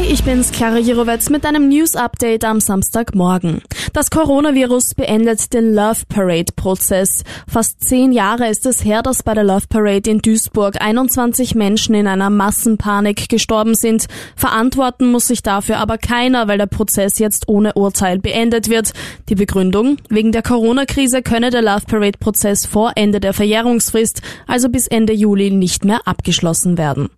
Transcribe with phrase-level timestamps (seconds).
[0.00, 3.60] Hi, ich bin's, Clara Jirovetz mit einem News-Update am Samstagmorgen.
[3.92, 7.22] Das Coronavirus beendet den Love Parade-Prozess.
[7.46, 11.94] Fast zehn Jahre ist es her, dass bei der Love Parade in Duisburg 21 Menschen
[11.94, 14.06] in einer Massenpanik gestorben sind.
[14.36, 18.92] Verantworten muss sich dafür aber keiner, weil der Prozess jetzt ohne Urteil beendet wird.
[19.28, 19.98] Die Begründung?
[20.08, 25.50] Wegen der Corona-Krise könne der Love Parade-Prozess vor Ende der Verjährungsfrist, also bis Ende Juli,
[25.50, 27.10] nicht mehr abgeschlossen werden.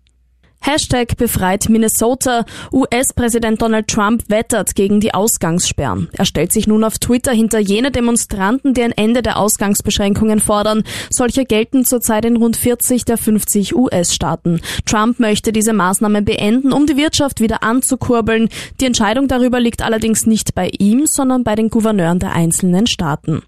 [0.65, 2.45] Hashtag befreit Minnesota.
[2.71, 6.07] US-Präsident Donald Trump wettert gegen die Ausgangssperren.
[6.13, 10.83] Er stellt sich nun auf Twitter hinter jene Demonstranten, die ein Ende der Ausgangsbeschränkungen fordern.
[11.09, 14.61] Solche gelten zurzeit in rund 40 der 50 US-Staaten.
[14.85, 18.47] Trump möchte diese Maßnahme beenden, um die Wirtschaft wieder anzukurbeln.
[18.79, 23.43] Die Entscheidung darüber liegt allerdings nicht bei ihm, sondern bei den Gouverneuren der einzelnen Staaten.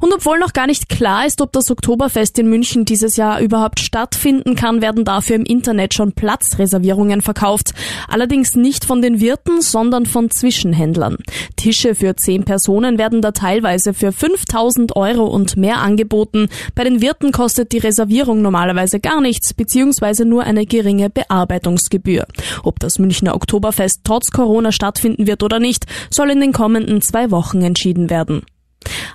[0.00, 3.80] Und obwohl noch gar nicht klar ist, ob das Oktoberfest in München dieses Jahr überhaupt
[3.80, 7.72] stattfinden kann, werden dafür im Internet schon Platzreservierungen verkauft.
[8.08, 11.18] Allerdings nicht von den Wirten, sondern von Zwischenhändlern.
[11.56, 16.48] Tische für zehn Personen werden da teilweise für 5000 Euro und mehr angeboten.
[16.74, 22.26] Bei den Wirten kostet die Reservierung normalerweise gar nichts, beziehungsweise nur eine geringe Bearbeitungsgebühr.
[22.62, 27.30] Ob das Münchner Oktoberfest trotz Corona stattfinden wird oder nicht, soll in den kommenden zwei
[27.30, 28.42] Wochen entschieden werden.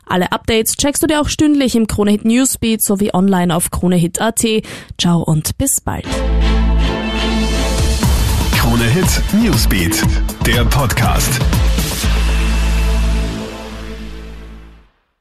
[0.05, 4.43] Alle Updates checkst du dir auch stündlich im Kronehit Newsbeat sowie online auf kronehit.at.
[4.99, 6.05] Ciao und bis bald.
[8.55, 10.03] Kronehit Newsbeat,
[10.45, 11.39] der Podcast.